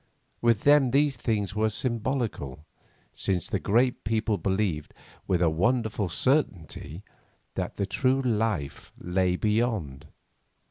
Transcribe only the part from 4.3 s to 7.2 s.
believed, with a wonderful certainty,